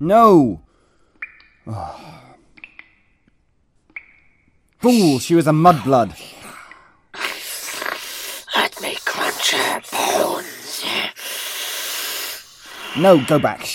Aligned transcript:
No! 0.00 0.60
Ah. 1.66 2.34
Fool, 4.78 5.18
she 5.18 5.34
was 5.34 5.46
a 5.46 5.50
mudblood. 5.50 6.14
Let 8.54 8.80
me 8.82 8.96
crunch 9.04 9.52
her 9.52 9.80
bones. 9.90 10.84
No, 12.98 13.24
go 13.24 13.38
back. 13.38 13.66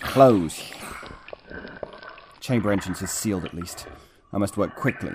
Close. 0.00 0.62
Chamber 2.40 2.70
entrance 2.70 3.02
is 3.02 3.10
sealed 3.10 3.44
at 3.44 3.54
least. 3.54 3.86
I 4.32 4.38
must 4.38 4.56
work 4.56 4.76
quickly. 4.76 5.12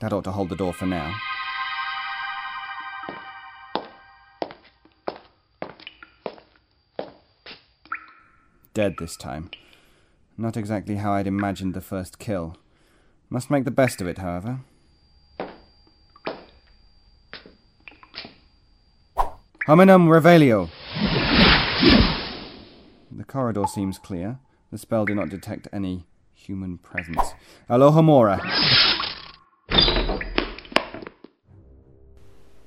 That 0.00 0.12
ought 0.12 0.24
to 0.24 0.32
hold 0.32 0.48
the 0.48 0.56
door 0.56 0.74
for 0.74 0.86
now. 0.86 1.14
Dead 8.74 8.96
this 8.98 9.16
time. 9.16 9.50
Not 10.38 10.56
exactly 10.56 10.96
how 10.96 11.12
I'd 11.12 11.26
imagined 11.26 11.74
the 11.74 11.82
first 11.82 12.18
kill. 12.18 12.56
Must 13.28 13.50
make 13.50 13.64
the 13.64 13.70
best 13.70 14.00
of 14.00 14.06
it, 14.06 14.16
however. 14.16 14.60
Homenum 19.66 20.08
revelio. 20.08 20.70
The 23.10 23.24
corridor 23.26 23.66
seems 23.66 23.98
clear. 23.98 24.38
The 24.70 24.78
spell 24.78 25.04
did 25.04 25.16
not 25.16 25.28
detect 25.28 25.68
any 25.70 26.06
human 26.34 26.78
presence. 26.78 27.34
Alohomora. 27.68 28.40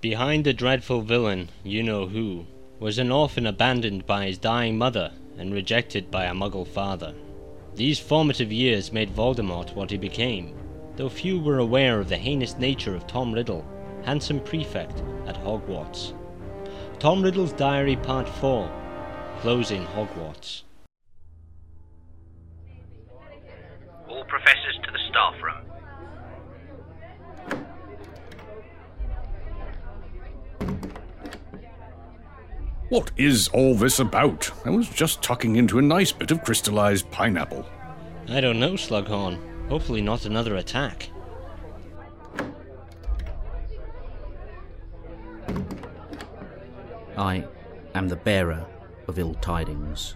Behind 0.01 0.45
the 0.45 0.53
dreadful 0.53 1.01
villain, 1.01 1.49
you 1.63 1.81
know 1.81 2.05
who, 2.07 2.45
was 2.79 2.99
an 2.99 3.11
orphan 3.11 3.47
abandoned 3.47 4.05
by 4.05 4.27
his 4.27 4.37
dying 4.37 4.77
mother 4.77 5.11
and 5.37 5.53
rejected 5.53 6.11
by 6.11 6.25
a 6.25 6.33
muggle 6.33 6.67
father. 6.67 7.13
These 7.75 7.99
formative 7.99 8.51
years 8.51 8.91
made 8.91 9.09
Voldemort 9.09 9.75
what 9.75 9.91
he 9.91 9.97
became, 9.97 10.55
though 10.95 11.09
few 11.09 11.39
were 11.39 11.59
aware 11.59 11.99
of 11.99 12.09
the 12.09 12.17
heinous 12.17 12.57
nature 12.57 12.95
of 12.95 13.07
Tom 13.07 13.33
Riddle, 13.33 13.65
handsome 14.03 14.39
prefect 14.39 15.03
at 15.27 15.35
Hogwarts. 15.43 16.13
Tom 16.99 17.21
Riddle's 17.21 17.53
Diary 17.53 17.95
Part 17.95 18.27
4 18.27 18.69
Closing 19.41 19.85
Hogwarts. 19.85 20.64
What 32.89 33.11
is 33.17 33.47
all 33.47 33.73
this 33.73 33.99
about? 33.99 34.51
I 34.63 34.69
was 34.69 34.87
just 34.87 35.23
tucking 35.23 35.55
into 35.55 35.79
a 35.79 35.81
nice 35.81 36.11
bit 36.11 36.29
of 36.29 36.43
crystallized 36.43 37.09
pineapple. 37.09 37.67
I 38.29 38.41
don't 38.41 38.59
know, 38.59 38.73
Slughorn. 38.73 39.39
Hopefully, 39.69 40.01
not 40.01 40.25
another 40.25 40.57
attack. 40.57 41.09
I 47.17 47.45
am 47.95 48.07
the 48.07 48.17
bearer 48.17 48.65
of 49.07 49.17
ill 49.17 49.33
tidings. 49.35 50.15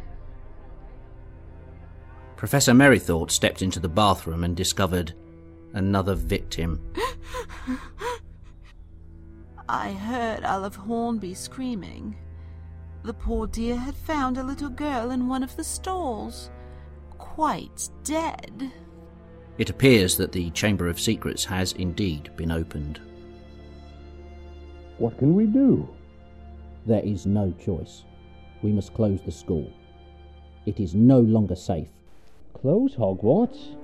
Professor 2.36 2.74
Merrythought 2.74 3.32
stepped 3.32 3.64
into 3.64 3.80
the 3.80 3.90
bathroom 3.90 4.44
and 4.44 4.56
discovered 4.56 5.14
another 5.74 6.14
victim. 6.14 6.80
I 9.68 9.92
heard 9.92 10.44
Olive 10.44 10.76
Hornby 10.76 11.34
screaming. 11.34 12.16
The 13.04 13.14
poor 13.14 13.48
dear 13.48 13.78
had 13.78 13.96
found 13.96 14.38
a 14.38 14.44
little 14.44 14.70
girl 14.70 15.12
in 15.12 15.28
one 15.28 15.42
of 15.42 15.56
the 15.56 15.64
stalls, 15.64 16.50
quite 17.18 17.90
dead. 18.04 18.72
It 19.58 19.70
appears 19.70 20.18
that 20.18 20.32
the 20.32 20.50
Chamber 20.52 20.88
of 20.88 21.00
Secrets 21.00 21.46
has 21.46 21.74
indeed 21.74 22.30
been 22.36 22.52
opened. 22.52 23.00
What 24.98 25.18
can 25.18 25.34
we 25.34 25.46
do? 25.46 25.88
There 26.86 27.04
is 27.04 27.26
no 27.26 27.54
choice. 27.54 28.04
We 28.62 28.74
must 28.74 28.94
close 28.94 29.22
the 29.22 29.32
school. 29.32 29.72
It 30.66 30.80
is 30.80 30.94
no 30.94 31.22
longer 31.22 31.56
safe. 31.56 31.90
Close 32.54 32.96
Hogwarts? 32.96 33.78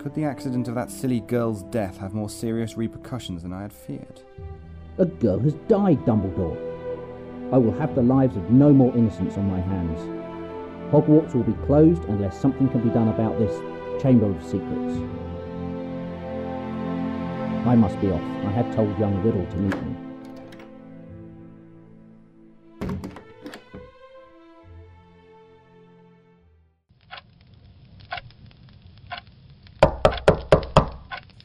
Could 0.00 0.14
the 0.14 0.24
accident 0.24 0.66
of 0.66 0.74
that 0.74 0.90
silly 0.90 1.20
girl's 1.20 1.62
death 1.64 1.96
have 1.98 2.12
more 2.12 2.28
serious 2.28 2.76
repercussions 2.76 3.42
than 3.42 3.52
I 3.52 3.62
had 3.62 3.72
feared? 3.72 4.20
A 4.98 5.04
girl 5.04 5.38
has 5.40 5.54
died, 5.68 6.04
Dumbledore. 6.04 6.65
I 7.52 7.58
will 7.58 7.72
have 7.78 7.94
the 7.94 8.02
lives 8.02 8.36
of 8.36 8.50
no 8.50 8.72
more 8.72 8.92
innocents 8.96 9.36
on 9.36 9.48
my 9.48 9.60
hands. 9.60 10.00
Hogwarts 10.90 11.32
will 11.32 11.44
be 11.44 11.52
closed 11.66 12.02
unless 12.04 12.40
something 12.40 12.68
can 12.68 12.82
be 12.82 12.90
done 12.90 13.08
about 13.08 13.38
this 13.38 13.54
Chamber 14.02 14.26
of 14.26 14.42
Secrets. 14.42 14.98
I 17.66 17.76
must 17.76 18.00
be 18.00 18.10
off. 18.10 18.20
I 18.20 18.50
had 18.50 18.72
told 18.72 18.98
young 18.98 19.22
Riddle 19.22 19.46
to 19.46 19.56
meet 19.56 19.82
me. 19.82 19.96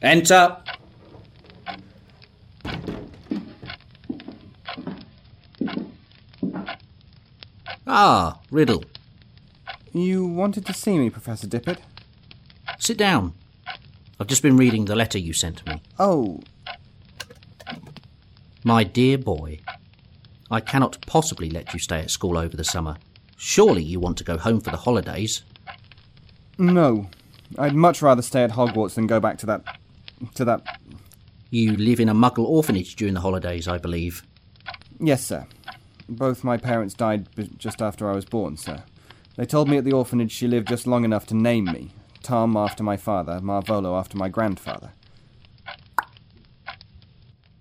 Enter! 0.02 0.62
Ah, 7.94 8.38
Riddle. 8.50 8.84
You 9.92 10.24
wanted 10.24 10.64
to 10.64 10.72
see 10.72 10.96
me, 10.98 11.10
Professor 11.10 11.46
Dippet? 11.46 11.78
Sit 12.78 12.96
down. 12.96 13.34
I've 14.18 14.28
just 14.28 14.42
been 14.42 14.56
reading 14.56 14.86
the 14.86 14.96
letter 14.96 15.18
you 15.18 15.34
sent 15.34 15.66
me. 15.66 15.82
Oh, 15.98 16.40
My 18.64 18.82
dear 18.82 19.18
boy, 19.18 19.58
I 20.50 20.60
cannot 20.60 21.04
possibly 21.06 21.50
let 21.50 21.74
you 21.74 21.78
stay 21.80 21.98
at 22.00 22.10
school 22.10 22.38
over 22.38 22.56
the 22.56 22.64
summer. 22.64 22.96
Surely 23.36 23.82
you 23.82 24.00
want 24.00 24.16
to 24.18 24.24
go 24.24 24.38
home 24.38 24.60
for 24.62 24.70
the 24.70 24.76
holidays. 24.78 25.42
no. 26.58 27.08
I'd 27.58 27.74
much 27.74 28.00
rather 28.00 28.22
stay 28.22 28.42
at 28.44 28.52
Hogwarts 28.52 28.94
than 28.94 29.06
go 29.06 29.20
back 29.20 29.36
to 29.38 29.46
that. 29.46 29.62
to 30.36 30.44
that. 30.46 30.78
You 31.50 31.76
live 31.76 32.00
in 32.00 32.08
a 32.08 32.14
muggle 32.14 32.46
orphanage 32.46 32.96
during 32.96 33.12
the 33.12 33.20
holidays, 33.20 33.68
I 33.68 33.76
believe. 33.76 34.22
Yes, 34.98 35.22
sir. 35.26 35.46
Both 36.08 36.44
my 36.44 36.56
parents 36.56 36.94
died 36.94 37.34
b- 37.34 37.50
just 37.56 37.80
after 37.80 38.10
I 38.10 38.14
was 38.14 38.24
born, 38.24 38.56
sir. 38.56 38.84
They 39.36 39.46
told 39.46 39.68
me 39.68 39.78
at 39.78 39.84
the 39.84 39.92
orphanage 39.92 40.32
she 40.32 40.46
lived 40.46 40.68
just 40.68 40.86
long 40.86 41.04
enough 41.04 41.26
to 41.26 41.34
name 41.34 41.64
me 41.64 41.90
Tom 42.22 42.56
after 42.56 42.82
my 42.82 42.96
father, 42.96 43.40
Marvolo 43.40 43.98
after 43.98 44.16
my 44.16 44.28
grandfather. 44.28 44.92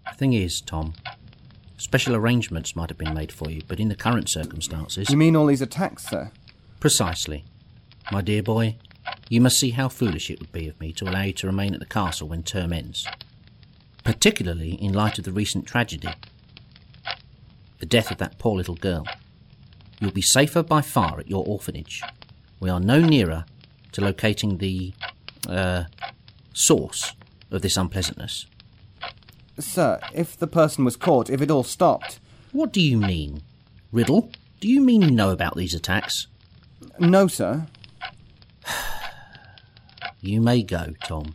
The 0.08 0.18
thing 0.18 0.34
is, 0.34 0.62
Tom, 0.62 0.94
special 1.78 2.16
arrangements 2.16 2.76
might 2.76 2.90
have 2.90 2.98
been 2.98 3.14
made 3.14 3.32
for 3.32 3.50
you, 3.50 3.62
but 3.68 3.80
in 3.80 3.90
the 3.90 3.96
current 3.96 4.30
circumstances. 4.30 5.10
You 5.10 5.18
mean 5.18 5.36
all 5.36 5.48
these 5.48 5.62
attacks, 5.62 6.08
sir? 6.08 6.32
Precisely. 6.80 7.44
My 8.12 8.22
dear 8.22 8.44
boy, 8.44 8.76
you 9.30 9.42
must 9.42 9.58
see 9.58 9.72
how 9.72 9.90
foolish 9.90 10.30
it 10.30 10.40
would 10.40 10.52
be 10.52 10.68
of 10.68 10.80
me 10.80 10.92
to 10.94 11.06
allow 11.10 11.24
you 11.24 11.34
to 11.34 11.48
remain 11.48 11.74
at 11.74 11.80
the 11.80 11.86
castle 11.86 12.28
when 12.28 12.44
term 12.44 12.74
ends. 12.74 13.08
Particularly 14.04 14.74
in 14.74 14.94
light 14.94 15.18
of 15.18 15.26
the 15.26 15.32
recent 15.32 15.66
tragedy. 15.66 16.10
The 17.82 17.88
death 17.88 18.12
of 18.12 18.20
that 18.20 18.38
poor 18.38 18.56
little 18.56 18.76
girl. 18.76 19.08
You'll 20.00 20.12
be 20.12 20.22
safer 20.22 20.62
by 20.62 20.82
far 20.82 21.20
at 21.20 21.28
your 21.28 21.44
orphanage. 21.48 22.04
We 22.60 22.70
are 22.70 22.80
no 22.80 23.02
nearer 23.02 23.46
to 23.94 24.02
locating 24.02 24.60
the, 24.60 24.94
uh, 25.50 25.86
source 26.54 27.14
of 27.50 27.64
this 27.64 27.78
unpleasantness. 27.78 28.46
Sir, 29.58 30.00
if 30.14 30.38
the 30.38 30.46
person 30.46 30.86
was 30.86 30.96
caught, 30.96 31.32
if 31.32 31.42
it 31.42 31.50
all 31.50 31.64
stopped. 31.64 32.20
What 32.52 32.72
do 32.72 32.80
you 32.80 32.98
mean? 32.98 33.42
Riddle, 33.92 34.32
do 34.60 34.68
you 34.68 34.80
mean 34.80 35.02
you 35.02 35.10
know 35.10 35.32
about 35.32 35.56
these 35.56 35.74
attacks? 35.74 36.28
No, 37.00 37.28
sir. 37.28 37.66
You 40.24 40.40
may 40.40 40.62
go, 40.62 40.94
Tom. 41.06 41.34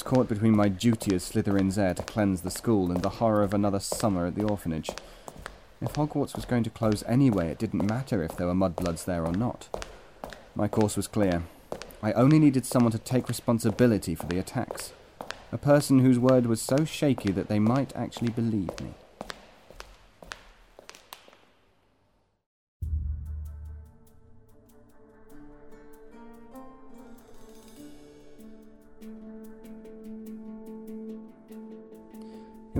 Was 0.00 0.14
caught 0.14 0.28
between 0.28 0.56
my 0.56 0.66
duty 0.66 1.14
as 1.14 1.30
Slytherin's 1.30 1.76
heir 1.76 1.92
to 1.92 2.02
cleanse 2.02 2.40
the 2.40 2.50
school 2.50 2.90
and 2.90 3.02
the 3.02 3.18
horror 3.20 3.42
of 3.42 3.52
another 3.52 3.78
summer 3.78 4.24
at 4.24 4.34
the 4.34 4.42
orphanage. 4.42 4.88
If 5.82 5.92
Hogwarts 5.92 6.34
was 6.34 6.46
going 6.46 6.62
to 6.62 6.70
close 6.70 7.04
anyway, 7.06 7.48
it 7.48 7.58
didn't 7.58 7.86
matter 7.86 8.22
if 8.22 8.34
there 8.34 8.46
were 8.46 8.54
mudbloods 8.54 9.04
there 9.04 9.26
or 9.26 9.32
not. 9.32 9.68
My 10.54 10.68
course 10.68 10.96
was 10.96 11.06
clear. 11.06 11.42
I 12.02 12.12
only 12.12 12.38
needed 12.38 12.64
someone 12.64 12.92
to 12.92 12.98
take 12.98 13.28
responsibility 13.28 14.14
for 14.14 14.24
the 14.24 14.38
attacks. 14.38 14.94
A 15.52 15.58
person 15.58 15.98
whose 15.98 16.18
word 16.18 16.46
was 16.46 16.62
so 16.62 16.86
shaky 16.86 17.30
that 17.32 17.48
they 17.48 17.58
might 17.58 17.94
actually 17.94 18.30
believe 18.30 18.80
me. 18.80 18.94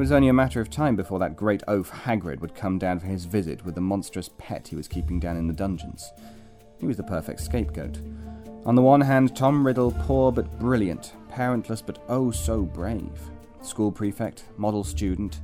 Was 0.01 0.13
only 0.13 0.29
a 0.29 0.33
matter 0.33 0.63
of 0.63 0.71
time 0.71 0.97
before 0.97 1.19
that 1.19 1.37
great 1.37 1.63
oaf 1.69 1.91
Hagrid 1.91 2.41
would 2.41 2.55
come 2.55 2.79
down 2.79 2.99
for 2.99 3.07
his 3.07 3.27
visit 3.27 3.63
with 3.67 3.75
the 3.75 3.83
monstrous 3.83 4.31
pet 4.39 4.67
he 4.67 4.75
was 4.75 4.89
keeping 4.89 5.21
down 5.21 5.37
in 5.37 5.47
the 5.47 5.53
dungeons. 5.53 6.11
He 6.79 6.87
was 6.87 6.97
the 6.97 7.03
perfect 7.03 7.39
scapegoat. 7.39 8.01
On 8.65 8.75
the 8.75 8.81
one 8.81 9.03
hand, 9.03 9.37
Tom 9.37 9.67
Riddle, 9.67 9.93
poor 10.07 10.33
but 10.33 10.59
brilliant, 10.59 11.13
parentless 11.29 11.85
but 11.85 12.03
oh 12.09 12.31
so 12.31 12.63
brave, 12.63 13.31
school 13.61 13.93
prefect, 13.93 14.45
model 14.57 14.85
student, 14.85 15.43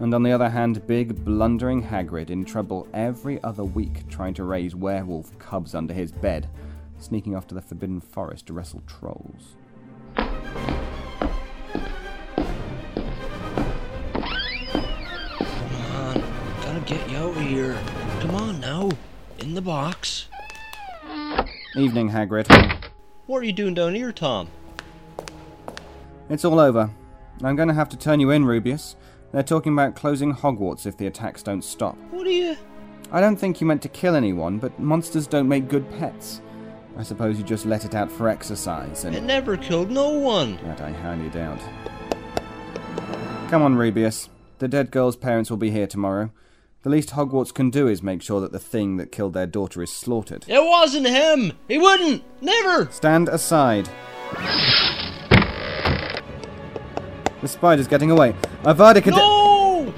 and 0.00 0.14
on 0.14 0.22
the 0.22 0.32
other 0.32 0.48
hand, 0.48 0.86
big, 0.86 1.22
blundering 1.22 1.82
Hagrid 1.82 2.30
in 2.30 2.46
trouble 2.46 2.88
every 2.94 3.42
other 3.42 3.64
week 3.64 4.08
trying 4.08 4.32
to 4.34 4.44
raise 4.44 4.74
werewolf 4.74 5.38
cubs 5.38 5.74
under 5.74 5.92
his 5.92 6.10
bed, 6.10 6.48
sneaking 6.98 7.36
off 7.36 7.46
to 7.48 7.54
the 7.54 7.60
Forbidden 7.60 8.00
Forest 8.00 8.46
to 8.46 8.54
wrestle 8.54 8.82
trolls. 8.86 9.56
Gotta 17.24 17.40
get 17.40 17.50
you 17.50 17.64
out 17.64 17.76
of 17.76 17.82
here. 17.82 18.20
Come 18.20 18.34
on 18.34 18.60
now, 18.60 18.90
in 19.38 19.54
the 19.54 19.62
box. 19.62 20.28
Evening, 21.74 22.10
Hagrid. 22.10 22.46
What 23.26 23.38
are 23.38 23.44
you 23.44 23.52
doing 23.52 23.72
down 23.72 23.94
here, 23.94 24.12
Tom? 24.12 24.48
It's 26.28 26.44
all 26.44 26.60
over. 26.60 26.90
I'm 27.42 27.56
going 27.56 27.68
to 27.68 27.74
have 27.74 27.88
to 27.90 27.96
turn 27.96 28.20
you 28.20 28.30
in, 28.30 28.44
Rubeus. 28.44 28.96
They're 29.32 29.42
talking 29.42 29.72
about 29.72 29.96
closing 29.96 30.34
Hogwarts 30.34 30.84
if 30.86 30.96
the 30.98 31.06
attacks 31.06 31.42
don't 31.42 31.62
stop. 31.64 31.96
What 32.10 32.26
are 32.26 32.30
you? 32.30 32.56
I 33.10 33.20
don't 33.20 33.36
think 33.36 33.58
you 33.60 33.66
meant 33.66 33.82
to 33.82 33.88
kill 33.88 34.14
anyone, 34.14 34.58
but 34.58 34.78
monsters 34.78 35.26
don't 35.26 35.48
make 35.48 35.68
good 35.68 35.90
pets. 35.98 36.42
I 36.98 37.02
suppose 37.02 37.38
you 37.38 37.44
just 37.44 37.64
let 37.66 37.84
it 37.86 37.94
out 37.94 38.12
for 38.12 38.28
exercise, 38.28 39.04
and 39.04 39.16
It 39.16 39.22
never 39.24 39.56
killed 39.56 39.90
no 39.90 40.10
one. 40.10 40.58
that 40.64 40.80
I 40.82 40.92
highly 40.92 41.30
doubt. 41.30 41.58
Come 43.48 43.62
on, 43.62 43.76
Rubeus. 43.76 44.28
The 44.58 44.68
dead 44.68 44.90
girl's 44.90 45.16
parents 45.16 45.50
will 45.50 45.56
be 45.56 45.70
here 45.70 45.86
tomorrow. 45.86 46.30
The 46.84 46.90
least 46.90 47.10
Hogwarts 47.10 47.52
can 47.54 47.70
do 47.70 47.88
is 47.88 48.02
make 48.02 48.20
sure 48.20 48.42
that 48.42 48.52
the 48.52 48.58
thing 48.58 48.98
that 48.98 49.10
killed 49.10 49.32
their 49.32 49.46
daughter 49.46 49.82
is 49.82 49.90
slaughtered. 49.90 50.44
It 50.46 50.62
wasn't 50.62 51.06
him. 51.06 51.54
He 51.66 51.78
wouldn't. 51.78 52.22
Never. 52.42 52.90
Stand 52.92 53.30
aside. 53.30 53.88
The 57.40 57.48
spider's 57.48 57.88
getting 57.88 58.10
away. 58.10 58.34
Avada 58.64 58.96
Kedavra. 58.96 59.16
No! 59.16 59.94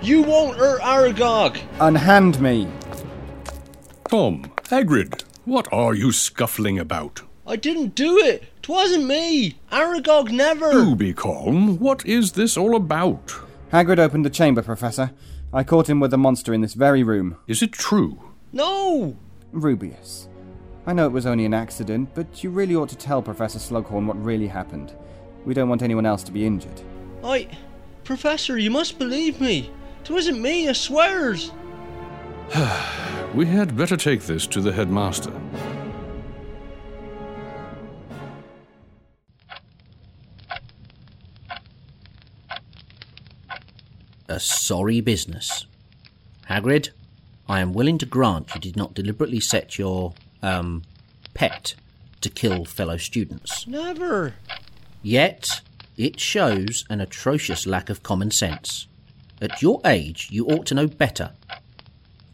You 0.00 0.22
won't 0.22 0.56
hurt 0.56 0.80
Aragog. 0.80 1.60
Unhand 1.78 2.40
me. 2.40 2.68
Tom, 4.08 4.50
Hagrid, 4.64 5.24
what 5.44 5.70
are 5.70 5.92
you 5.92 6.10
scuffling 6.10 6.78
about? 6.78 7.20
I 7.46 7.56
didn't 7.56 7.94
do 7.94 8.16
it. 8.16 8.44
Twasn't 8.62 9.06
me. 9.06 9.58
Aragog 9.70 10.30
never. 10.30 10.72
Do 10.72 10.96
be 10.96 11.12
calm. 11.12 11.78
What 11.78 12.06
is 12.06 12.32
this 12.32 12.56
all 12.56 12.74
about? 12.74 13.34
Hagrid 13.70 13.98
opened 13.98 14.24
the 14.24 14.30
chamber, 14.30 14.62
Professor. 14.62 15.10
I 15.54 15.64
caught 15.64 15.88
him 15.88 16.00
with 16.00 16.10
the 16.10 16.18
monster 16.18 16.54
in 16.54 16.62
this 16.62 16.72
very 16.72 17.02
room. 17.02 17.36
Is 17.46 17.62
it 17.62 17.72
true? 17.72 18.18
No. 18.52 19.16
Rubeus. 19.52 20.28
I 20.86 20.94
know 20.94 21.04
it 21.04 21.12
was 21.12 21.26
only 21.26 21.44
an 21.44 21.52
accident, 21.52 22.10
but 22.14 22.42
you 22.42 22.48
really 22.48 22.74
ought 22.74 22.88
to 22.88 22.96
tell 22.96 23.20
Professor 23.20 23.58
Slughorn 23.58 24.06
what 24.06 24.22
really 24.22 24.48
happened. 24.48 24.94
We 25.44 25.52
don't 25.52 25.68
want 25.68 25.82
anyone 25.82 26.06
else 26.06 26.22
to 26.24 26.32
be 26.32 26.46
injured. 26.46 26.80
I. 27.22 27.48
Professor, 28.02 28.58
you 28.58 28.70
must 28.70 28.98
believe 28.98 29.40
me. 29.40 29.70
Twasn't 30.04 30.40
me, 30.40 30.68
I 30.68 30.72
swears. 30.72 31.52
We 33.34 33.46
had 33.46 33.78
better 33.78 33.96
take 33.96 34.20
this 34.20 34.46
to 34.48 34.60
the 34.60 34.72
headmaster. 34.72 35.32
Sorry 44.44 45.00
business. 45.00 45.66
Hagrid, 46.48 46.90
I 47.48 47.60
am 47.60 47.72
willing 47.72 47.98
to 47.98 48.06
grant 48.06 48.54
you 48.54 48.60
did 48.60 48.76
not 48.76 48.94
deliberately 48.94 49.40
set 49.40 49.78
your, 49.78 50.14
um, 50.42 50.82
pet 51.34 51.74
to 52.20 52.30
kill 52.30 52.64
fellow 52.64 52.96
students. 52.96 53.66
Never. 53.66 54.34
Yet, 55.02 55.60
it 55.96 56.20
shows 56.20 56.84
an 56.88 57.00
atrocious 57.00 57.66
lack 57.66 57.90
of 57.90 58.02
common 58.02 58.30
sense. 58.30 58.86
At 59.40 59.60
your 59.60 59.80
age, 59.84 60.28
you 60.30 60.46
ought 60.46 60.66
to 60.66 60.74
know 60.74 60.86
better. 60.86 61.32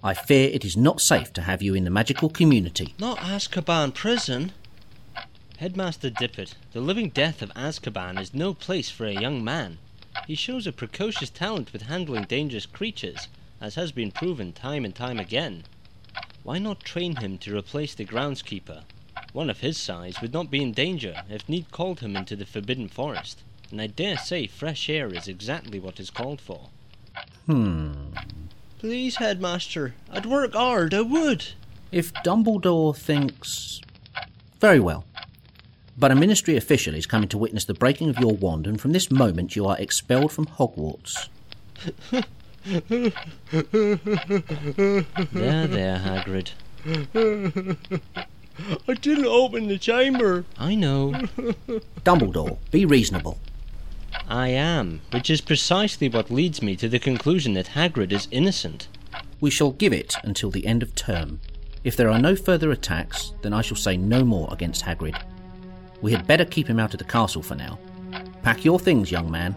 I 0.03 0.15
fear 0.15 0.51
it 0.53 0.65
is 0.65 0.77
not 0.77 1.01
safe 1.01 1.33
to 1.33 1.43
have 1.43 1.63
you 1.63 1.75
in 1.75 1.85
the 1.85 1.91
magical 1.91 2.29
community. 2.29 2.95
Not 2.99 3.19
Azkaban 3.19 3.95
prison. 3.95 4.53
Headmaster 5.59 6.11
Dippet, 6.11 6.55
the 6.73 6.81
living 6.81 7.09
death 7.09 7.43
of 7.43 7.53
Azkaban 7.55 8.21
is 8.21 8.33
no 8.33 8.55
place 8.55 8.91
for 8.91 9.07
a 9.07 9.21
young 9.21 9.43
man. 9.43 9.79
He 10.27 10.35
shows 10.35 10.67
a 10.67 10.73
precocious 10.73 11.31
talent 11.31 11.73
with 11.73 11.83
handling 11.83 12.25
dangerous 12.25 12.67
creatures, 12.67 13.29
as 13.61 13.75
has 13.77 13.93
been 13.93 14.11
proven 14.11 14.53
time 14.53 14.85
and 14.85 14.95
time 14.95 15.19
again. 15.19 15.65
Why 16.43 16.59
not 16.59 16.81
train 16.81 17.17
him 17.17 17.39
to 17.39 17.57
replace 17.57 17.95
the 17.95 18.05
groundskeeper? 18.05 18.83
One 19.33 19.51
of 19.51 19.61
his 19.61 19.79
size 19.79 20.21
would 20.21 20.33
not 20.33 20.51
be 20.51 20.63
in 20.63 20.73
danger 20.73 21.23
if 21.29 21.49
need 21.49 21.71
called 21.71 22.01
him 22.01 22.17
into 22.17 22.37
the 22.37 22.47
Forbidden 22.47 22.89
Forest, 22.89 23.43
and 23.71 23.81
I 23.81 23.87
dare 23.87 24.17
say 24.17 24.47
fresh 24.47 24.89
air 24.89 25.09
is 25.09 25.29
exactly 25.29 25.79
what 25.79 26.01
is 26.01 26.11
called 26.11 26.41
for. 26.41 26.71
Hmm. 27.47 27.93
Please, 28.79 29.17
Headmaster, 29.17 29.95
I'd 30.11 30.27
work 30.27 30.55
hard, 30.55 30.95
I 30.95 31.01
would. 31.01 31.47
If 31.91 32.13
Dumbledore 32.15 32.97
thinks. 32.97 33.81
Very 34.61 34.81
well. 34.81 35.05
But 35.99 36.13
a 36.13 36.15
ministry 36.15 36.57
official 36.57 36.95
is 36.95 37.07
coming 37.07 37.29
to 37.31 37.39
witness 37.39 37.65
the 37.65 37.75
breaking 37.75 38.09
of 38.09 38.19
your 38.19 38.35
wand, 38.35 38.69
and 38.69 38.81
from 38.81 38.93
this 38.93 39.11
moment 39.11 39.57
you 39.57 39.67
are 39.67 39.77
expelled 39.79 40.31
from 40.31 40.47
Hogwarts. 40.47 41.29
There, 45.33 45.67
there, 45.67 45.99
Hagrid. 45.99 46.53
I 48.89 48.95
didn't 48.95 49.27
open 49.27 49.67
the 49.67 49.79
chamber. 49.79 50.45
I 50.57 50.77
know. 50.77 51.13
Dumbledore, 52.05 52.59
be 52.71 52.85
reasonable. 52.85 53.39
I 54.29 54.49
am, 54.49 55.01
which 55.11 55.31
is 55.31 55.41
precisely 55.41 56.09
what 56.09 56.31
leads 56.31 56.63
me 56.63 56.77
to 56.77 56.89
the 56.89 57.01
conclusion 57.01 57.55
that 57.55 57.71
Hagrid 57.71 58.13
is 58.13 58.29
innocent. 58.31 58.87
We 59.41 59.51
shall 59.51 59.73
give 59.73 59.93
it 59.93 60.15
until 60.23 60.53
the 60.53 60.67
end 60.67 60.85
of 60.85 60.95
term. 60.95 61.41
If 61.83 61.97
there 61.97 62.11
are 62.11 62.21
no 62.21 62.37
further 62.37 62.71
attacks, 62.71 63.33
then 63.43 63.53
I 63.53 63.63
shall 63.63 63.77
say 63.77 63.97
no 63.97 64.25
more 64.25 64.49
against 64.53 64.85
Hagrid. 64.85 65.21
We 66.01 66.13
had 66.13 66.27
better 66.27 66.45
keep 66.45 66.69
him 66.69 66.79
out 66.79 66.95
of 66.95 66.99
the 66.99 67.05
castle 67.05 67.43
for 67.43 67.55
now. 67.55 67.79
Pack 68.43 68.65
your 68.65 68.79
things, 68.79 69.11
young 69.11 69.31
man. 69.31 69.57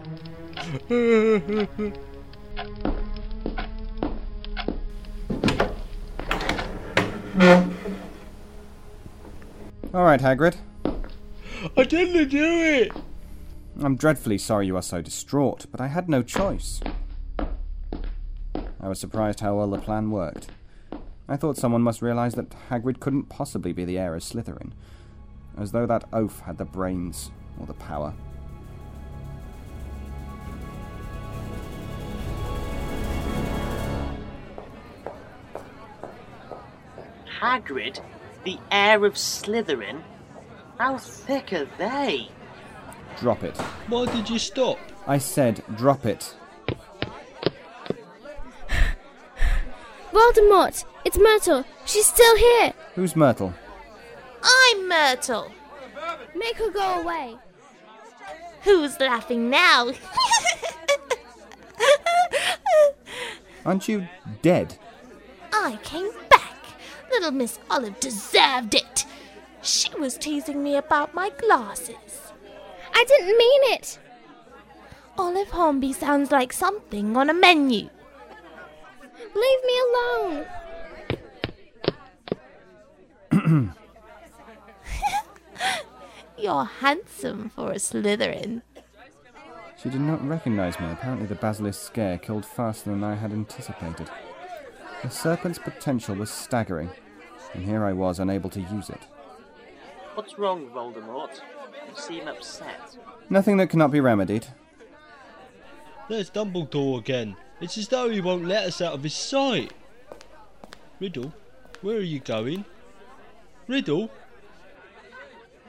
All 9.94 10.04
right, 10.04 10.20
Hagrid. 10.20 10.56
I 11.76 11.84
didn't 11.84 12.28
do 12.28 12.44
it. 12.44 12.92
I'm 13.80 13.96
dreadfully 13.96 14.38
sorry 14.38 14.66
you 14.66 14.76
are 14.76 14.82
so 14.82 15.00
distraught, 15.00 15.66
but 15.70 15.80
I 15.80 15.86
had 15.86 16.08
no 16.08 16.22
choice. 16.22 16.80
I 18.80 18.88
was 18.88 18.98
surprised 18.98 19.40
how 19.40 19.56
well 19.56 19.70
the 19.70 19.78
plan 19.78 20.10
worked. 20.10 20.48
I 21.28 21.36
thought 21.36 21.56
someone 21.56 21.82
must 21.82 22.02
realize 22.02 22.34
that 22.34 22.54
Hagrid 22.68 23.00
couldn't 23.00 23.28
possibly 23.28 23.72
be 23.72 23.84
the 23.84 23.98
heir 23.98 24.14
of 24.14 24.22
Slytherin, 24.22 24.72
as 25.58 25.72
though 25.72 25.86
that 25.86 26.04
oaf 26.12 26.40
had 26.40 26.58
the 26.58 26.64
brains 26.64 27.30
or 27.58 27.66
the 27.66 27.74
power. 27.74 28.14
Hagrid, 37.40 38.00
the 38.44 38.58
heir 38.70 39.04
of 39.04 39.14
Slytherin? 39.14 40.00
How 40.78 40.96
thick 40.96 41.52
are 41.52 41.68
they? 41.76 42.28
Drop 43.18 43.42
it. 43.42 43.56
Why 43.88 44.06
did 44.06 44.30
you 44.30 44.38
stop? 44.38 44.78
I 45.06 45.18
said 45.18 45.62
drop 45.76 46.06
it. 46.06 46.34
Voldemort! 50.12 50.84
It's 51.04 51.18
Myrtle! 51.18 51.64
She's 51.84 52.06
still 52.06 52.36
here! 52.36 52.72
Who's 52.94 53.16
Myrtle? 53.16 53.52
I'm 54.42 54.88
Myrtle. 54.88 55.52
Make 56.34 56.56
her 56.56 56.70
go 56.70 57.00
away! 57.00 57.36
Who's 58.62 58.98
laughing 59.00 59.50
now? 59.50 59.92
Aren't 63.64 63.88
you 63.88 64.08
dead? 64.42 64.76
I 65.52 65.78
came 65.82 66.10
back. 66.28 66.56
Little 67.10 67.30
Miss 67.30 67.58
Olive 67.70 68.00
deserved 68.00 68.74
it. 68.74 69.04
She 69.62 69.94
was 69.96 70.16
teasing 70.16 70.62
me 70.62 70.76
about 70.76 71.14
my 71.14 71.30
glasses. 71.30 72.32
I 72.92 73.04
didn't 73.06 73.38
mean 73.38 73.62
it! 73.74 73.98
Olive 75.16 75.50
Hornby 75.50 75.92
sounds 75.92 76.30
like 76.32 76.52
something 76.52 77.16
on 77.16 77.30
a 77.30 77.34
menu. 77.34 77.88
Leave 79.34 79.64
me 79.64 79.80
alone! 83.32 83.74
You're 86.42 86.64
handsome 86.64 87.50
for 87.50 87.70
a 87.70 87.76
Slytherin. 87.76 88.62
She 89.80 89.88
did 89.88 90.00
not 90.00 90.26
recognize 90.26 90.78
me. 90.80 90.90
Apparently, 90.90 91.26
the 91.26 91.36
basilisk 91.36 91.80
scare 91.80 92.18
killed 92.18 92.44
faster 92.44 92.90
than 92.90 93.04
I 93.04 93.14
had 93.14 93.30
anticipated. 93.32 94.10
The 95.04 95.08
serpent's 95.08 95.60
potential 95.60 96.16
was 96.16 96.32
staggering, 96.32 96.90
and 97.54 97.64
here 97.64 97.84
I 97.84 97.92
was 97.92 98.18
unable 98.18 98.50
to 98.50 98.60
use 98.60 98.90
it. 98.90 99.06
What's 100.16 100.36
wrong, 100.36 100.68
Voldemort? 100.70 101.40
You 101.88 101.94
seem 101.94 102.26
upset. 102.26 102.96
Nothing 103.30 103.56
that 103.58 103.70
cannot 103.70 103.92
be 103.92 104.00
remedied. 104.00 104.48
There's 106.08 106.28
Dumbledore 106.28 106.98
again. 106.98 107.36
It's 107.60 107.78
as 107.78 107.86
though 107.86 108.10
he 108.10 108.20
won't 108.20 108.46
let 108.46 108.64
us 108.64 108.80
out 108.80 108.94
of 108.94 109.04
his 109.04 109.14
sight. 109.14 109.72
Riddle, 110.98 111.32
where 111.82 111.98
are 111.98 112.00
you 112.00 112.18
going? 112.18 112.64
Riddle? 113.68 114.10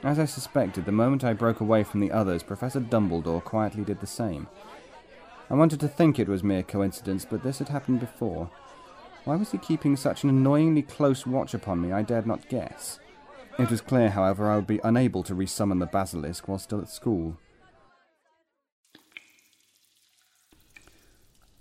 As 0.04 0.18
I 0.18 0.26
suspected, 0.26 0.84
the 0.84 0.92
moment 0.92 1.24
I 1.24 1.32
broke 1.32 1.60
away 1.60 1.82
from 1.82 2.00
the 2.00 2.12
others, 2.12 2.42
Professor 2.42 2.78
Dumbledore 2.78 3.42
quietly 3.42 3.84
did 3.84 4.00
the 4.00 4.06
same. 4.06 4.48
I 5.48 5.54
wanted 5.54 5.80
to 5.80 5.88
think 5.88 6.18
it 6.18 6.28
was 6.28 6.44
mere 6.44 6.62
coincidence, 6.62 7.24
but 7.24 7.42
this 7.42 7.58
had 7.58 7.70
happened 7.70 8.00
before. 8.00 8.50
Why 9.24 9.36
was 9.36 9.52
he 9.52 9.56
keeping 9.56 9.96
such 9.96 10.22
an 10.22 10.28
annoyingly 10.28 10.82
close 10.82 11.26
watch 11.26 11.54
upon 11.54 11.80
me, 11.80 11.90
I 11.90 12.02
dared 12.02 12.26
not 12.26 12.50
guess. 12.50 13.00
It 13.58 13.70
was 13.70 13.80
clear, 13.80 14.10
however, 14.10 14.50
I 14.50 14.56
would 14.56 14.66
be 14.66 14.80
unable 14.84 15.22
to 15.22 15.34
resummon 15.34 15.80
the 15.80 15.86
basilisk 15.86 16.48
while 16.48 16.58
still 16.58 16.82
at 16.82 16.90
school. 16.90 17.38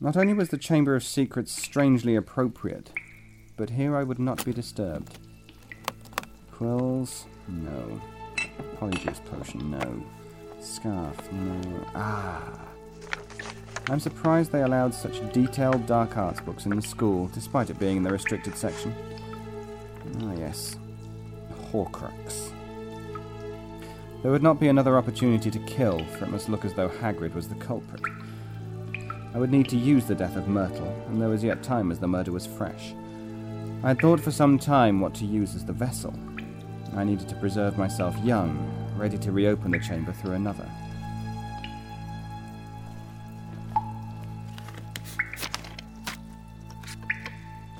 Not 0.01 0.17
only 0.17 0.33
was 0.33 0.49
the 0.49 0.57
Chamber 0.57 0.97
of 0.97 1.05
Secrets 1.05 1.53
strangely 1.53 2.17
appropriate, 2.17 2.91
but 3.55 3.69
here 3.69 3.95
I 3.95 4.03
would 4.03 4.19
not 4.19 4.43
be 4.43 4.51
disturbed. 4.51 5.17
Quills? 6.51 7.25
No. 7.47 8.01
Polyjuice 8.77 9.23
potion? 9.25 9.71
No. 9.71 10.03
Scarf? 10.59 11.31
No. 11.31 11.85
Ah. 11.95 12.59
I'm 13.89 13.99
surprised 13.99 14.51
they 14.51 14.61
allowed 14.61 14.93
such 14.93 15.19
detailed 15.33 15.85
dark 15.85 16.17
arts 16.17 16.39
books 16.39 16.65
in 16.65 16.75
the 16.75 16.81
school, 16.81 17.29
despite 17.33 17.69
it 17.69 17.79
being 17.79 17.97
in 17.97 18.03
the 18.03 18.11
restricted 18.11 18.55
section. 18.55 18.95
Ah, 20.21 20.33
yes. 20.37 20.77
Horcrux. 21.71 22.51
There 24.21 24.31
would 24.31 24.43
not 24.43 24.59
be 24.59 24.69
another 24.69 24.97
opportunity 24.97 25.51
to 25.51 25.59
kill, 25.59 26.03
for 26.05 26.23
it 26.23 26.31
must 26.31 26.47
look 26.47 26.63
as 26.63 26.73
though 26.73 26.87
Hagrid 26.87 27.35
was 27.35 27.49
the 27.49 27.55
culprit. 27.55 28.01
I 29.33 29.37
would 29.37 29.51
need 29.51 29.67
to 29.69 29.77
use 29.77 30.05
the 30.05 30.15
death 30.15 30.37
of 30.37 30.47
Myrtle, 30.47 30.87
and 31.07 31.21
there 31.21 31.27
was 31.27 31.43
yet 31.43 31.61
time 31.61 31.91
as 31.91 31.99
the 31.99 32.07
murder 32.07 32.31
was 32.31 32.45
fresh. 32.45 32.93
I 33.83 33.89
had 33.89 33.99
thought 33.99 34.21
for 34.21 34.31
some 34.31 34.57
time 34.57 35.01
what 35.01 35.13
to 35.15 35.25
use 35.25 35.55
as 35.55 35.65
the 35.65 35.73
vessel. 35.73 36.13
I 36.95 37.03
needed 37.03 37.27
to 37.29 37.35
preserve 37.35 37.77
myself 37.77 38.17
young, 38.23 38.71
ready 38.97 39.17
to 39.17 39.31
reopen 39.31 39.71
the 39.71 39.79
chamber 39.79 40.11
through 40.11 40.33
another. 40.33 40.69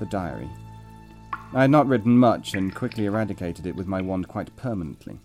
The 0.00 0.06
diary. 0.06 0.50
I 1.52 1.62
had 1.62 1.70
not 1.70 1.86
written 1.86 2.18
much 2.18 2.54
and 2.54 2.74
quickly 2.74 3.06
eradicated 3.06 3.66
it 3.66 3.76
with 3.76 3.86
my 3.86 4.00
wand 4.00 4.26
quite 4.26 4.56
permanently. 4.56 5.20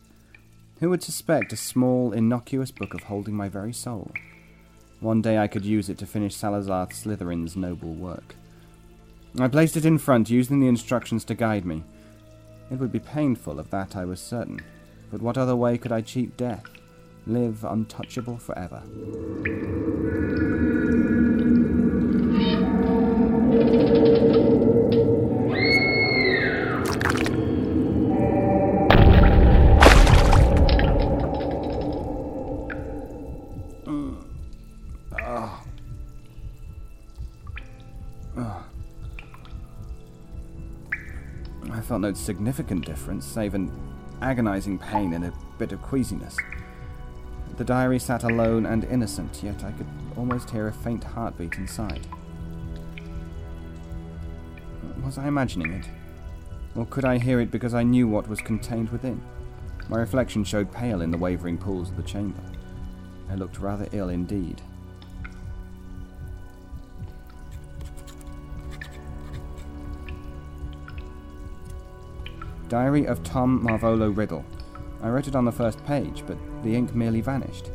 Who 0.80 0.92
would 0.92 1.04
suspect 1.04 1.52
a 1.52 1.58
small, 1.58 2.14
innocuous 2.14 2.72
book 2.72 2.94
of 2.94 3.04
holding 3.04 3.34
my 3.34 3.50
very 3.50 3.74
soul? 3.74 4.12
One 5.00 5.22
day 5.22 5.38
I 5.38 5.48
could 5.48 5.66
use 5.66 5.90
it 5.90 5.98
to 5.98 6.06
finish 6.06 6.36
Salazar 6.36 6.88
Slytherin's 6.88 7.56
noble 7.56 7.94
work. 7.94 8.36
I 9.40 9.48
placed 9.48 9.76
it 9.76 9.86
in 9.86 9.98
front, 9.98 10.30
using 10.30 10.60
the 10.60 10.68
instructions 10.68 11.24
to 11.26 11.36
guide 11.36 11.66
me. 11.66 11.84
It 12.72 12.80
would 12.80 12.92
be 12.92 13.00
painful, 13.00 13.60
of 13.60 13.70
that 13.72 13.96
I 13.96 14.06
was 14.06 14.20
certain, 14.20 14.60
but 15.12 15.22
what 15.22 15.38
other 15.38 15.56
way 15.56 15.78
could 15.78 15.92
I 15.92 16.02
cheat 16.02 16.38
death? 16.38 16.64
Live 17.26 17.64
untouchable 17.64 18.38
forever. 18.38 18.84
Felt 42.00 42.16
no 42.16 42.18
significant 42.18 42.86
difference, 42.86 43.26
save 43.26 43.54
an 43.54 43.72
agonizing 44.22 44.78
pain 44.80 45.14
and 45.14 45.26
a 45.26 45.34
bit 45.58 45.74
of 45.74 45.82
queasiness. 45.82 46.38
The 47.58 47.64
diary 47.66 48.00
sat 48.00 48.24
alone 48.24 48.66
and 48.66 48.86
innocent, 48.86 49.42
yet 49.44 49.64
I 49.66 49.72
could 49.72 49.88
almost 50.16 50.50
hear 50.50 50.68
a 50.68 50.72
faint 50.72 51.04
heartbeat 51.04 51.56
inside. 51.56 52.08
Was 55.04 55.18
I 55.18 55.28
imagining 55.28 55.74
it? 55.74 55.90
Or 56.76 56.86
could 56.86 57.04
I 57.04 57.18
hear 57.18 57.42
it 57.42 57.52
because 57.52 57.74
I 57.74 57.84
knew 57.84 58.08
what 58.08 58.30
was 58.30 58.40
contained 58.40 58.90
within? 58.92 59.22
My 59.90 59.98
reflection 59.98 60.46
showed 60.46 60.72
pale 60.72 61.02
in 61.02 61.12
the 61.12 61.18
wavering 61.18 61.58
pools 61.58 61.90
of 61.90 61.98
the 61.98 62.04
chamber. 62.04 62.44
I 63.30 63.36
looked 63.36 63.60
rather 63.60 63.88
ill 63.92 64.10
indeed. 64.10 64.62
Diary 72.70 73.06
of 73.06 73.24
Tom 73.24 73.66
Marvolo 73.66 74.16
Riddle. 74.16 74.46
I 75.02 75.10
wrote 75.10 75.28
it 75.28 75.36
on 75.36 75.44
the 75.44 75.52
first 75.52 75.84
page, 75.86 76.24
but 76.28 76.38
the 76.62 76.76
ink 76.76 76.94
merely 76.94 77.20
vanished. 77.20 77.72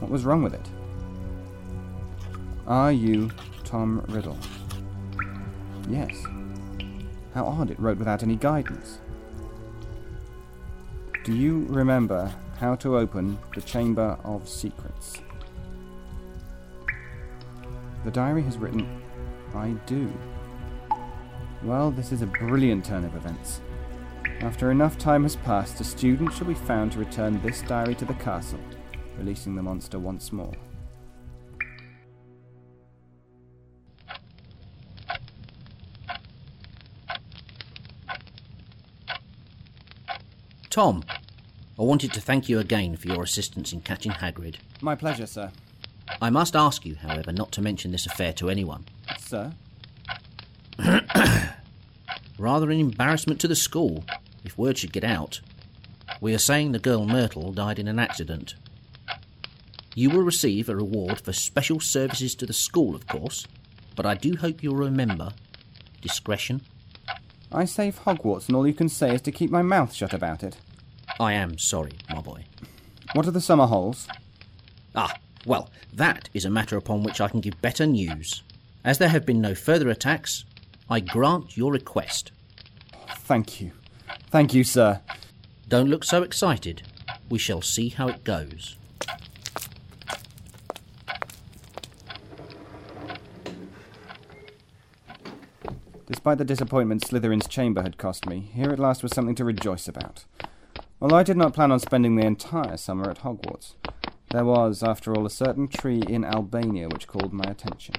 What 0.00 0.10
was 0.10 0.24
wrong 0.24 0.42
with 0.42 0.52
it? 0.52 0.68
Are 2.66 2.90
you 2.90 3.30
Tom 3.62 4.04
Riddle? 4.08 4.36
Yes. 5.88 6.10
How 7.34 7.46
odd 7.46 7.70
it 7.70 7.78
wrote 7.78 7.98
without 7.98 8.24
any 8.24 8.34
guidance. 8.34 8.98
Do 11.22 11.32
you 11.32 11.64
remember 11.68 12.34
how 12.58 12.74
to 12.76 12.98
open 12.98 13.38
the 13.54 13.62
Chamber 13.62 14.18
of 14.24 14.48
Secrets? 14.48 15.22
The 18.04 18.10
diary 18.10 18.42
has 18.42 18.58
written, 18.58 19.02
I 19.54 19.68
do. 19.86 20.12
Well, 21.62 21.92
this 21.92 22.10
is 22.10 22.22
a 22.22 22.26
brilliant 22.26 22.84
turn 22.84 23.04
of 23.04 23.14
events. 23.14 23.60
After 24.42 24.72
enough 24.72 24.98
time 24.98 25.22
has 25.22 25.36
passed, 25.36 25.80
a 25.80 25.84
student 25.84 26.32
shall 26.32 26.48
be 26.48 26.54
found 26.54 26.90
to 26.92 26.98
return 26.98 27.40
this 27.42 27.62
diary 27.62 27.94
to 27.94 28.04
the 28.04 28.14
castle, 28.14 28.58
releasing 29.16 29.54
the 29.54 29.62
monster 29.62 30.00
once 30.00 30.32
more. 30.32 30.52
Tom, 40.70 41.04
I 41.78 41.82
wanted 41.82 42.12
to 42.14 42.20
thank 42.20 42.48
you 42.48 42.58
again 42.58 42.96
for 42.96 43.06
your 43.06 43.22
assistance 43.22 43.72
in 43.72 43.80
catching 43.82 44.10
Hagrid. 44.10 44.56
My 44.80 44.96
pleasure, 44.96 45.26
sir. 45.26 45.52
I 46.20 46.30
must 46.30 46.56
ask 46.56 46.84
you, 46.84 46.96
however, 46.96 47.30
not 47.30 47.52
to 47.52 47.62
mention 47.62 47.92
this 47.92 48.06
affair 48.06 48.32
to 48.32 48.50
anyone. 48.50 48.86
Sir? 49.20 49.52
Rather 52.38 52.72
an 52.72 52.80
embarrassment 52.80 53.38
to 53.40 53.46
the 53.46 53.54
school, 53.54 54.04
if 54.44 54.58
word 54.58 54.78
should 54.78 54.92
get 54.92 55.04
out. 55.04 55.40
We 56.20 56.34
are 56.34 56.38
saying 56.38 56.72
the 56.72 56.78
girl 56.78 57.06
Myrtle 57.06 57.52
died 57.52 57.78
in 57.78 57.88
an 57.88 57.98
accident. 57.98 58.54
You 59.94 60.10
will 60.10 60.22
receive 60.22 60.68
a 60.68 60.76
reward 60.76 61.20
for 61.20 61.32
special 61.32 61.80
services 61.80 62.34
to 62.36 62.46
the 62.46 62.52
school, 62.52 62.94
of 62.94 63.06
course, 63.06 63.46
but 63.94 64.06
I 64.06 64.14
do 64.14 64.36
hope 64.36 64.62
you'll 64.62 64.76
remember 64.76 65.32
discretion. 66.00 66.62
I 67.50 67.66
save 67.66 68.00
Hogwarts, 68.00 68.48
and 68.48 68.56
all 68.56 68.66
you 68.66 68.72
can 68.72 68.88
say 68.88 69.14
is 69.14 69.20
to 69.22 69.32
keep 69.32 69.50
my 69.50 69.62
mouth 69.62 69.92
shut 69.92 70.14
about 70.14 70.42
it. 70.42 70.56
I 71.20 71.34
am 71.34 71.58
sorry, 71.58 71.92
my 72.08 72.20
boy. 72.20 72.44
What 73.12 73.26
are 73.26 73.32
the 73.32 73.40
summer 73.40 73.66
holes? 73.66 74.08
Ah, 74.94 75.14
well, 75.44 75.68
that 75.92 76.30
is 76.32 76.44
a 76.46 76.50
matter 76.50 76.76
upon 76.76 77.02
which 77.02 77.20
I 77.20 77.28
can 77.28 77.40
give 77.40 77.60
better 77.60 77.86
news. 77.86 78.42
As 78.84 78.98
there 78.98 79.10
have 79.10 79.26
been 79.26 79.40
no 79.40 79.54
further 79.54 79.90
attacks, 79.90 80.44
I 80.88 81.00
grant 81.00 81.56
your 81.56 81.72
request. 81.72 82.32
Thank 83.18 83.60
you. 83.60 83.72
Thank 84.32 84.54
you, 84.54 84.64
sir. 84.64 85.02
Don't 85.68 85.90
look 85.90 86.04
so 86.04 86.22
excited. 86.22 86.80
We 87.28 87.38
shall 87.38 87.60
see 87.60 87.90
how 87.90 88.08
it 88.08 88.24
goes. 88.24 88.78
Despite 96.06 96.38
the 96.38 96.46
disappointment 96.46 97.02
Slytherin's 97.02 97.46
chamber 97.46 97.82
had 97.82 97.98
cost 97.98 98.24
me, 98.24 98.50
here 98.54 98.70
at 98.70 98.78
last 98.78 99.02
was 99.02 99.12
something 99.12 99.34
to 99.34 99.44
rejoice 99.44 99.86
about. 99.86 100.24
Although 101.02 101.16
I 101.16 101.24
did 101.24 101.36
not 101.36 101.52
plan 101.52 101.70
on 101.70 101.78
spending 101.78 102.16
the 102.16 102.24
entire 102.24 102.78
summer 102.78 103.10
at 103.10 103.18
Hogwarts, 103.18 103.74
there 104.30 104.46
was, 104.46 104.82
after 104.82 105.14
all, 105.14 105.26
a 105.26 105.30
certain 105.30 105.68
tree 105.68 106.02
in 106.08 106.24
Albania 106.24 106.88
which 106.88 107.06
called 107.06 107.34
my 107.34 107.44
attention. 107.50 107.96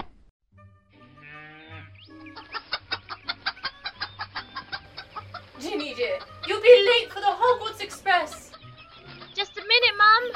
Be 6.64 6.90
late 6.90 7.12
for 7.12 7.20
the 7.20 7.26
Hogwarts 7.26 7.82
Express. 7.82 8.52
Just 9.36 9.58
a 9.58 9.62
minute, 9.62 9.98
Mum. 9.98 10.32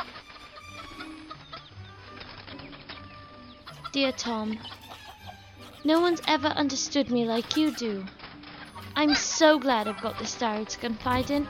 Dear 3.94 4.12
Tom, 4.12 4.60
no 5.86 6.02
one's 6.02 6.22
ever 6.28 6.50
understood 6.50 7.10
me 7.10 7.24
like 7.26 7.56
you 7.56 7.72
do. 7.72 8.06
I'm 8.98 9.16
so 9.16 9.58
glad 9.58 9.88
I've 9.88 10.02
got 10.02 10.20
this 10.20 10.36
diary 10.36 10.66
to 10.66 10.78
confide 10.80 11.32
in. 11.32 11.48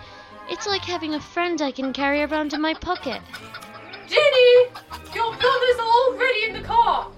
It's 0.48 0.68
like 0.68 0.84
having 0.84 1.16
a 1.16 1.20
friend 1.20 1.60
I 1.60 1.72
can 1.72 1.92
carry 1.92 2.22
around 2.22 2.54
in 2.54 2.62
my 2.62 2.76
pocket. 2.76 3.22
Ginny! 4.08 4.68
Your 5.16 5.36
brother's 5.36 5.80
already 5.80 6.46
in 6.46 6.54
the 6.54 6.62
car! 6.62 7.12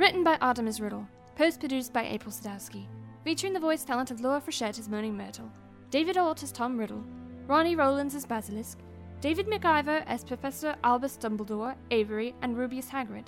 Written 0.00 0.24
by 0.24 0.38
Artemis 0.40 0.80
Riddle. 0.80 1.06
Post 1.36 1.60
produced 1.60 1.92
by 1.92 2.06
April 2.06 2.32
Sadowski. 2.32 2.86
Featuring 3.22 3.52
the 3.52 3.60
voice 3.60 3.84
talent 3.84 4.10
of 4.10 4.22
Laura 4.22 4.40
Frechette 4.40 4.78
as 4.78 4.88
Moaning 4.88 5.14
Myrtle, 5.14 5.52
David 5.90 6.16
Alt 6.16 6.42
as 6.42 6.50
Tom 6.52 6.78
Riddle, 6.78 7.04
Ronnie 7.46 7.76
Rollins 7.76 8.14
as 8.14 8.24
Basilisk, 8.24 8.78
David 9.20 9.46
McIver 9.46 10.02
as 10.06 10.24
Professor 10.24 10.74
Albus 10.84 11.18
Dumbledore, 11.18 11.76
Avery, 11.90 12.34
and 12.40 12.56
Rubeus 12.56 12.88
Hagrid, 12.88 13.26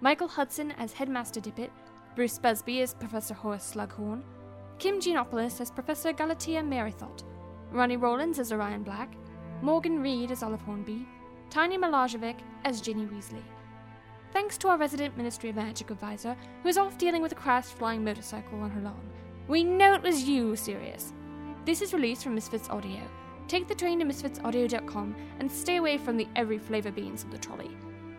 Michael 0.00 0.26
Hudson 0.26 0.72
as 0.72 0.92
Headmaster 0.92 1.40
Dippet, 1.40 1.70
Bruce 2.16 2.40
Busby 2.40 2.82
as 2.82 2.94
Professor 2.94 3.34
Horace 3.34 3.72
Slughorn, 3.76 4.24
Kim 4.80 4.98
Giannopoulos 4.98 5.60
as 5.60 5.70
Professor 5.70 6.12
Galatea 6.12 6.64
Merrythought, 6.64 7.22
Ronnie 7.70 7.96
Rollins 7.96 8.40
as 8.40 8.50
Orion 8.50 8.82
Black, 8.82 9.14
Morgan 9.62 10.02
Reed 10.02 10.32
as 10.32 10.42
Olive 10.42 10.62
Hornby, 10.62 11.06
Tiny 11.48 11.78
Milajevic 11.78 12.38
as 12.64 12.80
Ginny 12.80 13.06
Weasley. 13.06 13.44
Thanks 14.38 14.56
to 14.58 14.68
our 14.68 14.78
resident 14.78 15.16
Ministry 15.16 15.50
of 15.50 15.56
Magic 15.56 15.90
advisor, 15.90 16.36
who 16.62 16.68
is 16.68 16.78
off 16.78 16.96
dealing 16.96 17.22
with 17.22 17.32
a 17.32 17.34
crashed 17.34 17.72
flying 17.72 18.04
motorcycle 18.04 18.60
on 18.60 18.70
her 18.70 18.80
lawn. 18.80 19.10
We 19.48 19.64
know 19.64 19.94
it 19.94 20.02
was 20.02 20.28
you, 20.28 20.54
Sirius. 20.54 21.12
This 21.64 21.82
is 21.82 21.92
released 21.92 22.22
from 22.22 22.36
Misfits 22.36 22.70
Audio. 22.70 23.00
Take 23.48 23.66
the 23.66 23.74
train 23.74 23.98
to 23.98 24.04
misfitsaudio.com 24.04 25.16
and 25.40 25.50
stay 25.50 25.78
away 25.78 25.98
from 25.98 26.16
the 26.16 26.28
every 26.36 26.56
flavor 26.56 26.92
beans 26.92 27.24
on 27.24 27.30
the 27.30 27.38
trolley. 27.38 27.76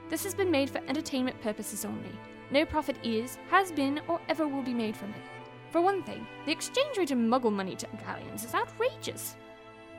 This 0.10 0.26
has 0.26 0.36
been 0.36 0.52
made 0.52 0.70
for 0.70 0.82
entertainment 0.90 1.42
purposes 1.42 1.86
only. 1.86 2.12
No 2.52 2.66
profit 2.66 2.98
is, 3.02 3.38
has 3.50 3.72
been, 3.72 4.02
or 4.10 4.20
ever 4.28 4.46
will 4.46 4.62
be 4.62 4.74
made 4.74 4.98
from 4.98 5.12
it. 5.12 5.24
For 5.72 5.80
one 5.80 6.04
thing, 6.04 6.28
the 6.46 6.52
exchange 6.52 6.98
rate 6.98 7.12
of 7.12 7.18
muggle 7.18 7.54
money 7.54 7.78
to 7.78 7.88
galleons 8.06 8.44
is 8.44 8.54
outrageous. 8.54 9.38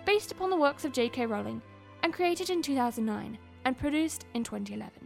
Based 0.04 0.30
upon 0.32 0.50
the 0.50 0.56
works 0.56 0.84
of 0.84 0.92
J.K. 0.92 1.24
Rowling, 1.24 1.62
and 2.02 2.12
created 2.12 2.50
in 2.50 2.60
2009, 2.60 3.38
and 3.64 3.78
produced 3.78 4.26
in 4.34 4.44
2011. 4.44 5.00